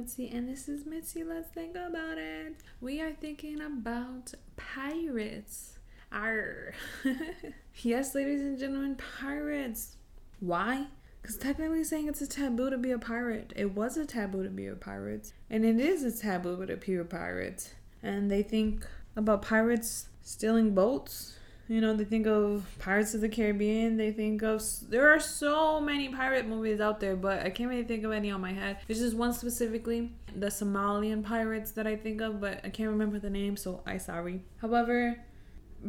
Mitzi, 0.00 0.30
and 0.30 0.48
this 0.48 0.66
is 0.66 0.86
Mitzi. 0.86 1.22
Let's 1.22 1.50
think 1.50 1.76
about 1.76 2.16
it. 2.16 2.56
We 2.80 3.02
are 3.02 3.12
thinking 3.12 3.60
about 3.60 4.32
pirates. 4.56 5.78
Arr. 6.10 6.72
yes, 7.82 8.14
ladies 8.14 8.40
and 8.40 8.58
gentlemen, 8.58 8.96
pirates. 9.20 9.96
Why? 10.40 10.86
Because 11.20 11.36
technically 11.36 11.84
saying 11.84 12.08
it's 12.08 12.22
a 12.22 12.26
taboo 12.26 12.70
to 12.70 12.78
be 12.78 12.92
a 12.92 12.98
pirate. 12.98 13.52
It 13.54 13.74
was 13.74 13.98
a 13.98 14.06
taboo 14.06 14.42
to 14.42 14.48
be 14.48 14.68
a 14.68 14.74
pirate. 14.74 15.34
And 15.50 15.66
it 15.66 15.78
is 15.78 16.02
a 16.02 16.18
taboo 16.18 16.64
to 16.64 16.78
be 16.78 16.96
a 16.96 17.04
pirate. 17.04 17.74
And 18.02 18.30
they 18.30 18.42
think 18.42 18.86
about 19.16 19.42
pirates 19.42 20.06
stealing 20.22 20.74
boats 20.74 21.36
you 21.70 21.80
know, 21.80 21.94
they 21.94 22.02
think 22.02 22.26
of 22.26 22.66
Pirates 22.80 23.14
of 23.14 23.20
the 23.20 23.28
Caribbean. 23.28 23.96
They 23.96 24.10
think 24.10 24.42
of 24.42 24.60
there 24.88 25.08
are 25.08 25.20
so 25.20 25.80
many 25.80 26.08
pirate 26.08 26.48
movies 26.48 26.80
out 26.80 26.98
there, 26.98 27.14
but 27.14 27.46
I 27.46 27.50
can't 27.50 27.70
really 27.70 27.84
think 27.84 28.02
of 28.02 28.10
any 28.10 28.32
on 28.32 28.40
my 28.40 28.52
head. 28.52 28.78
There's 28.88 28.98
just 28.98 29.16
one 29.16 29.32
specifically, 29.32 30.12
the 30.34 30.48
Somalian 30.48 31.22
pirates 31.22 31.70
that 31.72 31.86
I 31.86 31.94
think 31.94 32.22
of, 32.22 32.40
but 32.40 32.60
I 32.64 32.70
can't 32.70 32.90
remember 32.90 33.20
the 33.20 33.30
name, 33.30 33.56
so 33.56 33.84
I 33.86 33.98
sorry. 33.98 34.42
However, 34.56 35.16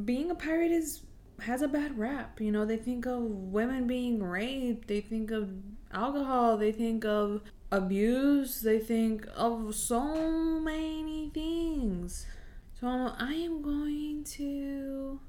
being 0.06 0.30
a 0.30 0.36
pirate 0.36 0.72
is 0.72 1.02
has 1.40 1.64
a 1.64 1.68
bad 1.68 1.98
rap. 1.98 2.40
You 2.40 2.52
know, 2.52 2.64
they 2.64 2.78
think 2.78 3.08
of 3.08 3.24
women 3.24 3.88
being 3.88 4.22
raped. 4.22 4.88
They 4.88 5.02
think 5.02 5.32
of 5.32 5.50
alcohol. 5.92 6.58
They 6.58 6.72
think 6.72 7.06
of 7.06 7.42
abuse. 7.72 8.62
They 8.62 8.78
think 8.78 9.26
of 9.36 9.74
so 9.74 10.60
many 10.60 11.32
things. 11.34 12.28
So 12.80 12.88
I 12.88 13.34
am 13.34 13.64
going 13.64 14.24
to 14.36 15.20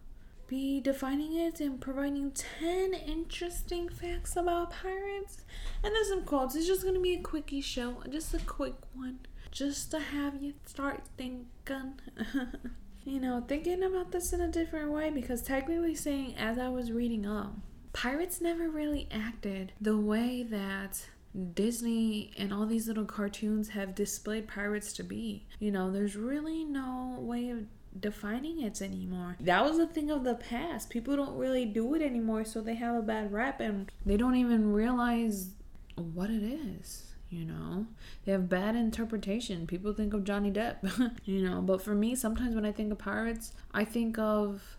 be 0.52 0.82
defining 0.82 1.34
it 1.34 1.60
and 1.60 1.80
providing 1.80 2.30
10 2.60 2.92
interesting 2.92 3.88
facts 3.88 4.36
about 4.36 4.70
pirates. 4.70 5.46
And 5.82 5.94
there's 5.94 6.10
some 6.10 6.24
quotes. 6.24 6.54
It's 6.54 6.66
just 6.66 6.82
going 6.82 6.94
to 6.94 7.00
be 7.00 7.14
a 7.14 7.22
quickie 7.22 7.62
show, 7.62 8.02
just 8.10 8.34
a 8.34 8.38
quick 8.38 8.74
one, 8.92 9.20
just 9.50 9.90
to 9.92 9.98
have 9.98 10.42
you 10.42 10.52
start 10.66 11.04
thinking. 11.16 11.46
you 13.04 13.18
know, 13.18 13.42
thinking 13.48 13.82
about 13.82 14.12
this 14.12 14.34
in 14.34 14.42
a 14.42 14.48
different 14.48 14.92
way 14.92 15.08
because 15.08 15.40
technically 15.40 15.94
saying, 15.94 16.36
as 16.36 16.58
I 16.58 16.68
was 16.68 16.92
reading 16.92 17.24
up, 17.24 17.54
pirates 17.94 18.42
never 18.42 18.68
really 18.68 19.08
acted 19.10 19.72
the 19.80 19.96
way 19.96 20.42
that 20.42 21.06
Disney 21.54 22.30
and 22.36 22.52
all 22.52 22.66
these 22.66 22.86
little 22.88 23.06
cartoons 23.06 23.70
have 23.70 23.94
displayed 23.94 24.48
pirates 24.48 24.92
to 24.92 25.02
be. 25.02 25.46
You 25.60 25.70
know, 25.70 25.90
there's 25.90 26.14
really 26.14 26.62
no 26.62 27.16
way 27.20 27.48
of 27.48 27.64
defining 27.98 28.60
it 28.60 28.80
anymore. 28.80 29.36
That 29.40 29.64
was 29.64 29.78
a 29.78 29.86
thing 29.86 30.10
of 30.10 30.24
the 30.24 30.34
past. 30.34 30.90
People 30.90 31.16
don't 31.16 31.36
really 31.36 31.64
do 31.64 31.94
it 31.94 32.02
anymore, 32.02 32.44
so 32.44 32.60
they 32.60 32.74
have 32.74 32.96
a 32.96 33.02
bad 33.02 33.32
rap 33.32 33.60
and 33.60 33.90
they 34.04 34.16
don't 34.16 34.36
even 34.36 34.72
realize 34.72 35.50
what 35.96 36.30
it 36.30 36.42
is. 36.42 37.08
You 37.30 37.46
know, 37.46 37.86
they 38.24 38.32
have 38.32 38.50
bad 38.50 38.76
interpretation. 38.76 39.66
People 39.66 39.94
think 39.94 40.12
of 40.12 40.22
Johnny 40.22 40.50
Depp, 40.50 41.16
you 41.24 41.42
know, 41.42 41.62
but 41.62 41.80
for 41.80 41.94
me, 41.94 42.14
sometimes 42.14 42.54
when 42.54 42.66
I 42.66 42.72
think 42.72 42.92
of 42.92 42.98
pirates, 42.98 43.54
I 43.72 43.86
think 43.86 44.18
of 44.18 44.76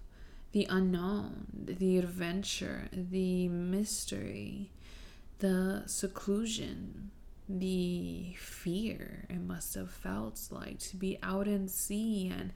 the 0.51 0.67
unknown, 0.69 1.47
the 1.51 1.97
adventure, 1.97 2.89
the 2.91 3.47
mystery, 3.47 4.71
the 5.39 5.81
seclusion, 5.87 7.09
the 7.49 8.35
fear 8.37 9.25
it 9.29 9.41
must 9.41 9.73
have 9.73 9.91
felt 9.91 10.39
like 10.51 10.79
to 10.79 10.95
be 10.95 11.17
out 11.23 11.47
in 11.47 11.67
sea 11.67 12.31
and 12.35 12.53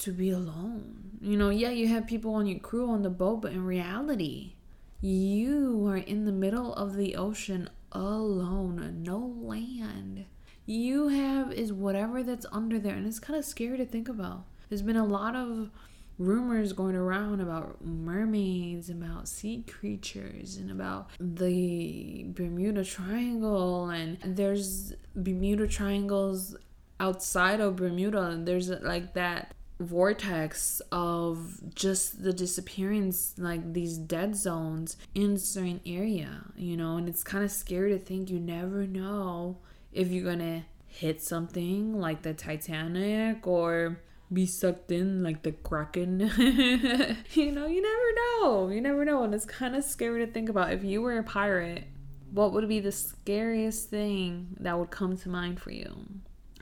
to 0.00 0.12
be 0.12 0.30
alone. 0.30 1.18
You 1.20 1.36
know, 1.36 1.50
yeah, 1.50 1.70
you 1.70 1.88
have 1.88 2.06
people 2.06 2.34
on 2.34 2.46
your 2.46 2.60
crew 2.60 2.90
on 2.90 3.02
the 3.02 3.10
boat, 3.10 3.42
but 3.42 3.52
in 3.52 3.64
reality, 3.64 4.54
you 5.00 5.86
are 5.88 5.96
in 5.96 6.24
the 6.24 6.32
middle 6.32 6.74
of 6.74 6.96
the 6.96 7.16
ocean 7.16 7.68
alone, 7.92 9.02
no 9.02 9.18
land. 9.18 10.26
You 10.66 11.08
have 11.08 11.52
is 11.52 11.72
whatever 11.72 12.22
that's 12.22 12.46
under 12.52 12.78
there, 12.78 12.94
and 12.94 13.06
it's 13.06 13.20
kind 13.20 13.38
of 13.38 13.44
scary 13.44 13.78
to 13.78 13.86
think 13.86 14.08
about. 14.08 14.44
There's 14.68 14.82
been 14.82 14.96
a 14.96 15.04
lot 15.04 15.36
of 15.36 15.70
rumors 16.18 16.72
going 16.72 16.96
around 16.96 17.40
about 17.40 17.84
mermaids, 17.84 18.88
about 18.88 19.28
sea 19.28 19.64
creatures, 19.68 20.56
and 20.56 20.70
about 20.70 21.10
the 21.20 22.24
Bermuda 22.28 22.84
Triangle, 22.84 23.90
and 23.90 24.18
there's 24.24 24.94
Bermuda 25.14 25.66
Triangles 25.66 26.56
outside 26.98 27.60
of 27.60 27.76
Bermuda, 27.76 28.22
and 28.22 28.48
there's 28.48 28.68
like 28.68 29.14
that 29.14 29.54
vortex 29.78 30.80
of 30.90 31.74
just 31.74 32.22
the 32.22 32.32
disappearance 32.32 33.34
like 33.36 33.74
these 33.74 33.98
dead 33.98 34.34
zones 34.34 34.96
in 35.14 35.36
certain 35.36 35.80
area 35.84 36.44
you 36.56 36.76
know? 36.76 36.96
And 36.96 37.08
it's 37.08 37.22
kind 37.22 37.44
of 37.44 37.50
scary 37.50 37.90
to 37.90 37.98
think 37.98 38.30
you 38.30 38.40
never 38.40 38.86
know 38.86 39.58
if 39.92 40.08
you're 40.08 40.24
gonna 40.24 40.64
hit 40.86 41.22
something 41.22 41.98
like 41.98 42.22
the 42.22 42.32
titanic 42.32 43.46
or 43.46 44.00
be 44.32 44.46
sucked 44.46 44.90
in 44.90 45.22
like 45.22 45.42
the 45.42 45.52
kraken. 45.52 46.20
You 47.34 47.52
know 47.52 47.66
you 47.66 47.82
never 47.82 48.14
know 48.14 48.68
you 48.68 48.80
never 48.80 49.04
know. 49.04 49.22
And 49.24 49.34
it's 49.34 49.44
kind 49.44 49.76
of 49.76 49.84
scary 49.84 50.24
to 50.24 50.32
think 50.32 50.48
about. 50.48 50.72
If 50.72 50.84
you 50.84 51.02
were 51.02 51.18
a 51.18 51.22
pirate 51.22 51.84
what 52.32 52.52
would 52.52 52.68
be 52.68 52.80
the 52.80 52.92
scariest 52.92 53.88
thing 53.88 54.56
that 54.60 54.78
would 54.78 54.90
come 54.90 55.16
to 55.16 55.28
mind 55.28 55.60
for 55.60 55.70
you? 55.70 55.94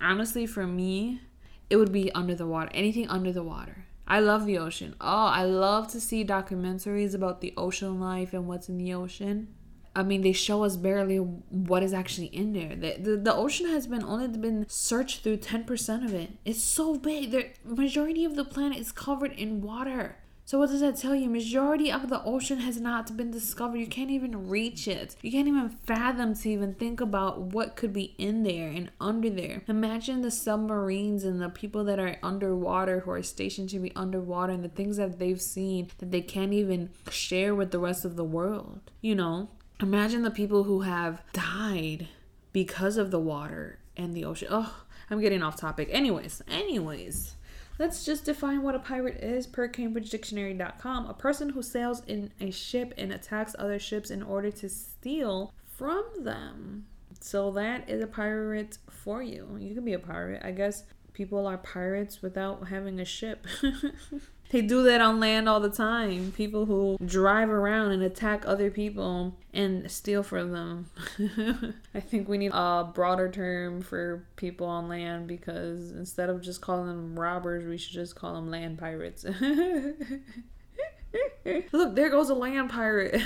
Honestly 0.01 0.47
for 0.47 0.67
me 0.67 1.21
it 1.71 1.77
would 1.77 1.93
be 1.93 2.13
under 2.13 2.35
the 2.35 2.47
water. 2.47 2.71
Anything 2.75 3.09
under 3.09 3.33
the 3.33 3.43
water. 3.43 3.87
I 4.07 4.21
love 4.21 4.45
the 4.45 4.59
ocean. 4.59 4.95
Oh, 5.01 5.27
I 5.27 5.45
love 5.45 5.89
to 5.93 6.01
see 6.01 6.25
documentaries 6.25 7.15
about 7.15 7.41
the 7.41 7.55
ocean 7.57 8.01
life 8.01 8.35
and 8.35 8.47
what's 8.47 8.69
in 8.69 8.79
the 8.79 8.93
ocean. 8.93 9.49
I 9.97 10.03
mean, 10.03 10.23
they 10.23 10.33
show 10.33 10.65
us 10.65 10.77
barely 10.77 11.19
what 11.19 11.83
is 11.83 11.95
actually 11.95 12.27
in 12.27 12.53
there. 12.53 12.75
The, 12.75 13.01
the, 13.01 13.17
the 13.17 13.35
ocean 13.35 13.69
has 13.69 13.87
been 13.87 14.03
only 14.03 14.27
been 14.27 14.67
searched 14.69 15.23
through 15.23 15.39
10% 15.39 16.05
of 16.05 16.13
it. 16.13 16.31
It's 16.45 16.63
so 16.63 16.97
big. 16.97 17.31
The 17.31 17.51
majority 17.65 18.25
of 18.25 18.35
the 18.35 18.45
planet 18.45 18.79
is 18.79 18.91
covered 18.91 19.33
in 19.33 19.63
water. 19.63 20.17
So 20.47 20.59
what 20.59 20.69
does 20.69 20.81
that 20.81 20.99
tell 20.99 21.15
you? 21.15 21.31
Majority 21.31 21.91
of 21.91 22.10
the 22.10 22.22
ocean 22.22 22.59
has 22.60 22.78
not 22.78 23.16
been 23.16 23.31
discovered. 23.31 23.78
You 23.78 23.87
can't 23.87 24.10
even 24.10 24.49
reach 24.49 24.87
it. 24.87 25.16
You 25.22 25.32
can't 25.32 25.49
even 25.49 25.71
fathom 25.71 26.34
to 26.34 26.50
even 26.50 26.75
think 26.75 27.00
about 27.00 27.41
what 27.41 27.77
could 27.77 27.94
be 27.94 28.15
in 28.19 28.43
there 28.43 28.69
and 28.69 28.91
under 29.00 29.31
there. 29.31 29.62
Imagine 29.69 30.21
the 30.21 30.31
submarines 30.31 31.25
and 31.25 31.41
the 31.41 31.49
people 31.49 31.82
that 31.84 31.99
are 31.99 32.19
underwater 32.22 33.00
who 33.00 33.12
are 33.12 33.22
stationed 33.22 33.71
to 33.71 33.78
be 33.78 33.91
underwater 33.97 34.53
and 34.53 34.62
the 34.62 34.69
things 34.69 34.99
that 34.99 35.19
they've 35.19 35.41
seen 35.41 35.88
that 35.99 36.10
they 36.10 36.21
can't 36.21 36.53
even 36.53 36.91
share 37.11 37.55
with 37.55 37.71
the 37.71 37.78
rest 37.78 38.05
of 38.05 38.16
the 38.16 38.25
world. 38.25 38.81
You 39.00 39.15
know, 39.15 39.49
imagine 39.81 40.22
the 40.22 40.31
people 40.31 40.65
who 40.65 40.82
have 40.82 41.22
died 41.32 42.09
because 42.53 42.99
of 42.99 43.11
the 43.11 43.19
water 43.19 43.78
and 43.97 44.15
the 44.15 44.26
ocean. 44.26 44.49
Oh, 44.50 44.84
I'm 45.09 45.21
getting 45.21 45.43
off 45.43 45.56
topic. 45.56 45.88
Anyways, 45.91 46.43
anyways. 46.49 47.37
Let's 47.77 48.05
just 48.05 48.25
define 48.25 48.62
what 48.62 48.77
a 48.77 48.79
pirate 48.79 49.23
is 49.23 49.49
per 49.49 49.69
CambridgeDictionary.com. 49.69 51.07
A 51.07 51.15
person 51.15 51.51
who 51.51 51.62
sails 51.62 52.03
in 52.07 52.31
a 52.41 52.53
ship 52.53 52.95
and 52.97 53.12
attacks 53.12 53.57
other 53.59 53.81
ships 53.81 54.11
in 54.11 54.23
order 54.23 54.53
to 54.53 54.69
steal 54.69 55.53
from 55.77 56.05
them. 56.21 56.87
So 57.21 57.51
that 57.53 57.91
is 57.91 58.00
a 58.00 58.06
pirate 58.06 58.79
for 58.88 59.23
you. 59.23 59.56
You 59.59 59.75
can 59.75 59.85
be 59.85 59.94
a 59.94 59.99
pirate. 59.99 60.43
I 60.44 60.53
guess 60.53 60.85
people 61.14 61.46
are 61.46 61.56
pirates 61.56 62.20
without 62.20 62.69
having 62.69 63.00
a 63.00 63.05
ship. 63.06 63.46
They 64.55 64.62
do 64.62 64.82
that 64.84 65.00
on 65.00 65.19
land 65.19 65.49
all 65.49 65.58
the 65.58 65.69
time. 65.69 66.31
People 66.31 66.66
who 66.66 66.96
drive 67.05 67.49
around 67.49 67.90
and 67.90 68.05
attack 68.05 68.44
other 68.46 68.70
people 68.70 69.34
and 69.52 69.90
steal 69.90 70.22
from 70.22 70.52
them. 70.52 70.90
I 71.94 71.99
think 71.99 72.28
we 72.28 72.38
need 72.38 72.52
a 72.55 72.88
broader 72.94 73.28
term 73.28 73.82
for 73.82 74.25
people 74.37 74.69
on 74.69 74.88
land 74.88 75.26
because 75.26 75.90
instead 75.90 76.31
of 76.31 76.40
just 76.40 76.61
calling 76.61 76.87
them 76.87 77.19
robbers, 77.19 77.64
we 77.64 77.78
should 77.78 77.94
just 77.94 78.14
call 78.14 78.34
them 78.34 78.49
land 78.49 78.78
pirates. 78.78 79.25
Look, 81.72 81.96
there 81.96 82.11
goes 82.11 82.31
a 82.31 82.34
land 82.34 82.70
pirate. 82.70 83.20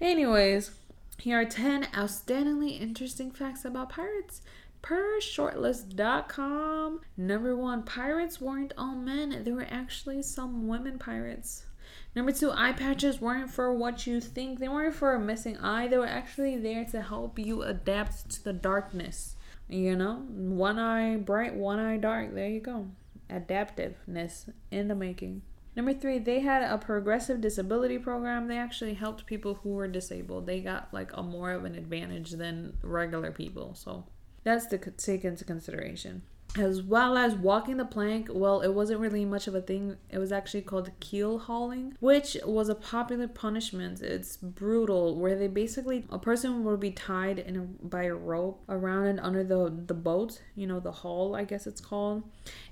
Anyways, 0.00 0.72
here 1.18 1.40
are 1.40 1.44
10 1.44 1.84
outstandingly 1.92 2.80
interesting 2.80 3.30
facts 3.30 3.64
about 3.64 3.90
pirates 3.90 4.42
Per 4.86 5.18
shortlist.com, 5.18 7.00
number 7.16 7.56
one, 7.56 7.82
pirates 7.82 8.40
weren't 8.40 8.72
all 8.78 8.94
men. 8.94 9.42
There 9.42 9.56
were 9.56 9.66
actually 9.68 10.22
some 10.22 10.68
women 10.68 10.96
pirates. 10.96 11.66
Number 12.14 12.30
two, 12.30 12.52
eye 12.52 12.70
patches 12.70 13.20
weren't 13.20 13.50
for 13.50 13.74
what 13.74 14.06
you 14.06 14.20
think. 14.20 14.60
They 14.60 14.68
weren't 14.68 14.94
for 14.94 15.12
a 15.12 15.18
missing 15.18 15.58
eye. 15.58 15.88
They 15.88 15.98
were 15.98 16.06
actually 16.06 16.56
there 16.56 16.84
to 16.84 17.02
help 17.02 17.36
you 17.36 17.64
adapt 17.64 18.30
to 18.30 18.44
the 18.44 18.52
darkness. 18.52 19.34
You 19.68 19.96
know, 19.96 20.24
one 20.28 20.78
eye 20.78 21.16
bright, 21.16 21.56
one 21.56 21.80
eye 21.80 21.96
dark. 21.96 22.32
There 22.32 22.48
you 22.48 22.60
go. 22.60 22.86
Adaptiveness 23.28 24.50
in 24.70 24.86
the 24.86 24.94
making. 24.94 25.42
Number 25.74 25.94
three, 25.94 26.20
they 26.20 26.38
had 26.38 26.62
a 26.62 26.78
progressive 26.78 27.40
disability 27.40 27.98
program. 27.98 28.46
They 28.46 28.56
actually 28.56 28.94
helped 28.94 29.26
people 29.26 29.54
who 29.54 29.70
were 29.70 29.88
disabled. 29.88 30.46
They 30.46 30.60
got 30.60 30.94
like 30.94 31.10
a 31.12 31.24
more 31.24 31.50
of 31.50 31.64
an 31.64 31.74
advantage 31.74 32.30
than 32.30 32.78
regular 32.82 33.32
people. 33.32 33.74
So 33.74 34.04
that's 34.46 34.66
to 34.68 34.78
take 34.78 35.24
into 35.24 35.44
consideration. 35.44 36.22
as 36.58 36.82
well 36.82 37.18
as 37.18 37.34
walking 37.34 37.76
the 37.76 37.84
plank. 37.84 38.28
Well, 38.32 38.62
it 38.62 38.72
wasn't 38.72 39.00
really 39.00 39.24
much 39.26 39.46
of 39.46 39.54
a 39.54 39.60
thing. 39.60 39.96
It 40.08 40.18
was 40.18 40.32
actually 40.32 40.62
called 40.62 40.90
keel 41.00 41.38
hauling, 41.38 41.94
which 42.00 42.36
was 42.46 42.68
a 42.70 42.74
popular 42.74 43.28
punishment. 43.28 44.00
It's 44.00 44.38
brutal, 44.38 45.16
where 45.16 45.36
they 45.36 45.48
basically 45.48 46.06
a 46.08 46.18
person 46.18 46.64
would 46.64 46.80
be 46.80 46.92
tied 46.92 47.38
in 47.40 47.56
a, 47.56 47.60
by 47.86 48.04
a 48.04 48.14
rope 48.14 48.62
around 48.70 49.06
and 49.06 49.20
under 49.20 49.44
the 49.44 49.62
the 49.86 49.94
boat, 49.94 50.40
you 50.54 50.66
know, 50.66 50.80
the 50.80 50.92
hull, 50.92 51.34
I 51.36 51.44
guess 51.44 51.66
it's 51.66 51.80
called, 51.80 52.22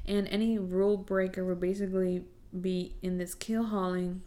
and 0.06 0.26
any 0.28 0.58
rule 0.58 0.96
breaker 0.96 1.44
would 1.44 1.60
basically 1.60 2.24
be 2.58 2.94
in 3.02 3.18
this 3.18 3.34
keel 3.34 3.64
hauling 3.64 4.22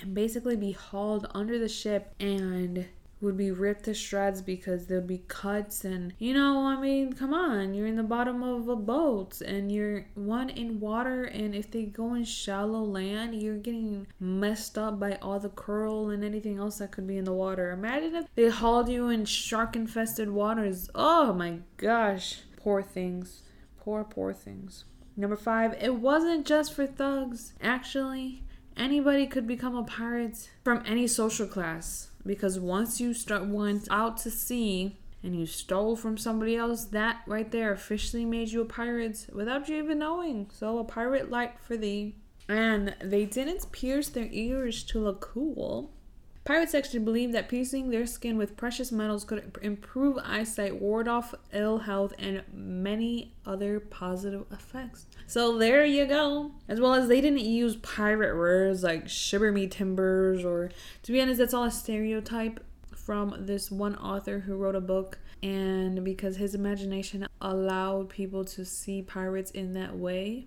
and 0.00 0.14
basically 0.14 0.56
be 0.56 0.72
hauled 0.72 1.28
under 1.32 1.58
the 1.58 1.68
ship 1.68 2.12
and 2.18 2.86
would 3.20 3.36
be 3.36 3.50
ripped 3.50 3.84
to 3.84 3.94
shreds 3.94 4.42
because 4.42 4.86
there 4.86 4.98
would 4.98 5.06
be 5.06 5.22
cuts 5.28 5.84
and 5.84 6.12
you 6.18 6.34
know 6.34 6.66
i 6.66 6.78
mean 6.78 7.12
come 7.12 7.32
on 7.32 7.72
you're 7.72 7.86
in 7.86 7.96
the 7.96 8.02
bottom 8.02 8.42
of 8.42 8.68
a 8.68 8.76
boat 8.76 9.40
and 9.40 9.72
you're 9.72 10.06
one 10.14 10.50
in 10.50 10.78
water 10.78 11.24
and 11.24 11.54
if 11.54 11.70
they 11.70 11.84
go 11.84 12.14
in 12.14 12.24
shallow 12.24 12.82
land 12.82 13.34
you're 13.40 13.56
getting 13.56 14.06
messed 14.20 14.76
up 14.76 14.98
by 14.98 15.16
all 15.22 15.38
the 15.38 15.48
coral 15.48 16.10
and 16.10 16.24
anything 16.24 16.58
else 16.58 16.78
that 16.78 16.90
could 16.90 17.06
be 17.06 17.16
in 17.16 17.24
the 17.24 17.32
water. 17.32 17.70
Imagine 17.70 18.14
if 18.14 18.34
they 18.34 18.48
hauled 18.48 18.88
you 18.88 19.08
in 19.08 19.24
shark 19.24 19.76
infested 19.76 20.30
waters. 20.30 20.88
Oh 20.94 21.32
my 21.32 21.58
gosh. 21.76 22.40
Poor 22.56 22.82
things. 22.82 23.42
Poor 23.78 24.04
poor 24.04 24.32
things. 24.32 24.84
Number 25.16 25.36
five 25.36 25.74
it 25.80 25.96
wasn't 25.96 26.46
just 26.46 26.72
for 26.72 26.86
thugs. 26.86 27.54
Actually 27.60 28.42
anybody 28.76 29.26
could 29.26 29.46
become 29.46 29.76
a 29.76 29.84
pirate 29.84 30.50
from 30.62 30.82
any 30.86 31.06
social 31.06 31.46
class 31.46 32.10
because 32.26 32.58
once 32.58 33.00
you 33.00 33.14
start 33.14 33.46
went 33.46 33.88
out 33.90 34.16
to 34.18 34.30
sea 34.30 34.96
and 35.22 35.38
you 35.38 35.46
stole 35.46 35.96
from 35.96 36.18
somebody 36.18 36.56
else, 36.56 36.84
that 36.86 37.22
right 37.26 37.50
there 37.50 37.72
officially 37.72 38.24
made 38.24 38.48
you 38.50 38.60
a 38.60 38.66
pirate 38.66 39.26
without 39.32 39.68
you 39.68 39.76
even 39.76 39.98
knowing. 39.98 40.50
So 40.52 40.78
a 40.78 40.84
pirate 40.84 41.30
light 41.30 41.58
for 41.60 41.76
thee. 41.76 42.16
And 42.48 42.94
they 43.02 43.24
didn't 43.24 43.72
pierce 43.72 44.08
their 44.08 44.28
ears 44.30 44.84
to 44.84 45.00
look 45.00 45.20
cool. 45.20 45.90
Pirates 46.46 46.76
actually 46.76 47.00
believed 47.00 47.34
that 47.34 47.48
piercing 47.48 47.90
their 47.90 48.06
skin 48.06 48.38
with 48.38 48.56
precious 48.56 48.92
metals 48.92 49.24
could 49.24 49.58
improve 49.62 50.16
eyesight, 50.24 50.80
ward 50.80 51.08
off 51.08 51.34
ill 51.52 51.78
health, 51.78 52.14
and 52.20 52.44
many 52.52 53.32
other 53.44 53.80
positive 53.80 54.46
effects. 54.52 55.06
So 55.26 55.58
there 55.58 55.84
you 55.84 56.06
go. 56.06 56.52
As 56.68 56.80
well 56.80 56.94
as 56.94 57.08
they 57.08 57.20
didn't 57.20 57.40
use 57.40 57.74
pirate 57.74 58.36
words 58.36 58.84
like 58.84 59.08
shiver 59.08 59.50
me 59.50 59.66
timbers, 59.66 60.44
or 60.44 60.70
to 61.02 61.12
be 61.12 61.20
honest, 61.20 61.38
that's 61.40 61.52
all 61.52 61.64
a 61.64 61.70
stereotype 61.70 62.64
from 62.94 63.34
this 63.40 63.68
one 63.68 63.96
author 63.96 64.38
who 64.38 64.54
wrote 64.54 64.76
a 64.76 64.80
book. 64.80 65.18
And 65.42 66.04
because 66.04 66.36
his 66.36 66.54
imagination 66.54 67.26
allowed 67.40 68.08
people 68.08 68.44
to 68.44 68.64
see 68.64 69.02
pirates 69.02 69.50
in 69.50 69.74
that 69.74 69.96
way, 69.96 70.46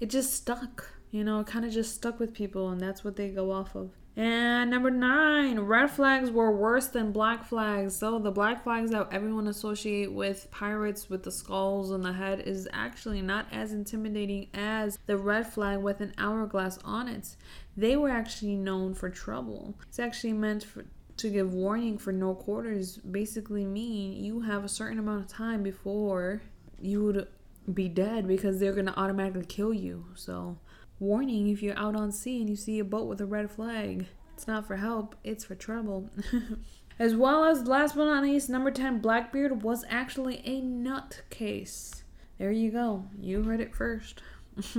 it 0.00 0.10
just 0.10 0.34
stuck. 0.34 0.90
You 1.12 1.22
know, 1.22 1.38
it 1.38 1.46
kind 1.46 1.64
of 1.64 1.70
just 1.70 1.94
stuck 1.94 2.18
with 2.18 2.34
people, 2.34 2.68
and 2.70 2.80
that's 2.80 3.04
what 3.04 3.14
they 3.14 3.28
go 3.28 3.52
off 3.52 3.76
of. 3.76 3.92
And 4.16 4.70
number 4.70 4.90
nine, 4.90 5.58
red 5.60 5.90
flags 5.90 6.30
were 6.30 6.52
worse 6.52 6.86
than 6.86 7.10
black 7.10 7.44
flags. 7.44 7.96
So 7.96 8.20
the 8.20 8.30
black 8.30 8.62
flags 8.62 8.92
that 8.92 9.08
everyone 9.10 9.48
associate 9.48 10.12
with 10.12 10.48
pirates 10.52 11.10
with 11.10 11.24
the 11.24 11.32
skulls 11.32 11.90
on 11.90 12.02
the 12.02 12.12
head 12.12 12.40
is 12.40 12.68
actually 12.72 13.22
not 13.22 13.46
as 13.50 13.72
intimidating 13.72 14.48
as 14.54 14.98
the 15.06 15.16
red 15.16 15.52
flag 15.52 15.80
with 15.80 16.00
an 16.00 16.14
hourglass 16.16 16.78
on 16.84 17.08
it. 17.08 17.34
They 17.76 17.96
were 17.96 18.10
actually 18.10 18.54
known 18.54 18.94
for 18.94 19.10
trouble. 19.10 19.74
It's 19.88 19.98
actually 19.98 20.34
meant 20.34 20.62
for 20.62 20.84
to 21.16 21.30
give 21.30 21.54
warning 21.54 21.96
for 21.96 22.12
no 22.12 22.34
quarters 22.34 22.96
basically 22.98 23.64
mean 23.64 24.24
you 24.24 24.40
have 24.40 24.64
a 24.64 24.68
certain 24.68 24.98
amount 24.98 25.20
of 25.20 25.28
time 25.28 25.62
before 25.62 26.42
you 26.80 27.04
would 27.04 27.28
be 27.72 27.88
dead 27.88 28.26
because 28.26 28.58
they're 28.58 28.72
going 28.72 28.86
to 28.86 28.98
automatically 28.98 29.44
kill 29.46 29.72
you. 29.72 30.04
So 30.14 30.58
Warning 30.98 31.48
if 31.48 31.62
you're 31.62 31.78
out 31.78 31.96
on 31.96 32.12
sea 32.12 32.40
and 32.40 32.48
you 32.48 32.56
see 32.56 32.78
a 32.78 32.84
boat 32.84 33.06
with 33.06 33.20
a 33.20 33.26
red 33.26 33.50
flag. 33.50 34.06
It's 34.32 34.46
not 34.46 34.66
for 34.66 34.76
help, 34.76 35.16
it's 35.22 35.44
for 35.44 35.54
trouble. 35.54 36.10
as 36.98 37.14
well 37.14 37.44
as, 37.44 37.66
last 37.66 37.96
but 37.96 38.06
not 38.06 38.22
least, 38.22 38.48
number 38.48 38.70
10, 38.70 39.00
Blackbeard 39.00 39.62
was 39.62 39.84
actually 39.88 40.38
a 40.44 40.60
nutcase. 40.60 42.02
There 42.38 42.52
you 42.52 42.70
go. 42.70 43.06
You 43.20 43.42
heard 43.42 43.60
it 43.60 43.74
first. 43.74 44.22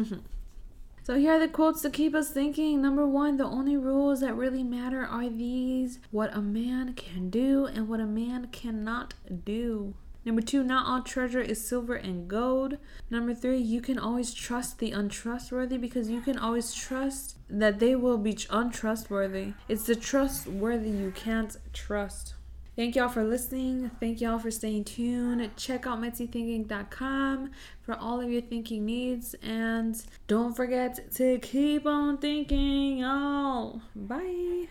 So 1.06 1.20
here 1.20 1.34
are 1.34 1.40
the 1.40 1.48
quotes 1.48 1.84
to 1.84 1.92
keep 1.92 2.16
us 2.16 2.32
thinking. 2.32 2.82
Number 2.82 3.06
one, 3.06 3.38
the 3.38 3.46
only 3.46 3.78
rules 3.78 4.22
that 4.22 4.34
really 4.36 4.64
matter 4.64 5.06
are 5.06 5.30
these 5.30 6.00
what 6.10 6.36
a 6.36 6.42
man 6.42 6.96
can 6.96 7.30
do 7.30 7.68
and 7.68 7.88
what 7.88 8.00
a 8.00 8.08
man 8.08 8.48
cannot 8.48 9.14
do. 9.44 9.94
Number 10.26 10.42
two, 10.42 10.64
not 10.64 10.88
all 10.88 11.04
treasure 11.04 11.42
is 11.42 11.66
silver 11.66 11.94
and 11.96 12.28
gold. 12.28 12.78
Number 13.12 13.36
three, 13.36 13.60
you 13.60 13.80
can 13.80 14.00
always 14.00 14.34
trust 14.34 14.80
the 14.80 14.92
untrustworthy 14.92 15.78
because 15.78 16.10
you 16.10 16.20
can 16.20 16.38
always 16.38 16.74
trust 16.74 17.38
that 17.48 17.80
they 17.80 17.96
will 17.96 18.18
be 18.18 18.38
untrustworthy. 18.50 19.54
It's 19.70 19.86
the 19.86 19.96
trustworthy 19.96 20.90
you 20.90 21.12
can't 21.12 21.56
trust. 21.74 22.34
Thank 22.76 22.98
y'all 22.98 23.08
for 23.08 23.24
listening. 23.24 23.92
Thank 24.02 24.20
y'all 24.20 24.40
for 24.40 24.52
staying 24.52 24.84
tuned. 24.84 25.50
Check 25.56 25.88
out 25.88 26.02
MetsyThinking.com 26.02 27.52
for 27.82 27.96
all 27.96 28.20
of 28.20 28.30
your 28.30 28.42
thinking 28.42 28.86
needs. 28.86 29.34
And 29.42 29.96
don't 30.28 30.54
forget 30.54 31.12
to 31.14 31.40
keep 31.40 31.86
on 31.86 32.18
thinking, 32.18 32.98
y'all. 32.98 33.82
Bye. 33.96 34.68